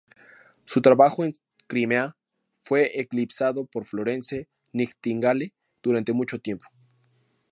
[0.65, 1.33] Su trabajo en
[1.67, 2.17] Crimea
[2.63, 6.65] fue eclipsado por Florence Nightingale durante mucho tiempo.